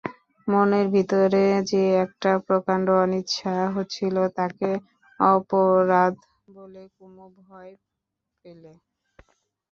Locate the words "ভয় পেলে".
7.39-8.73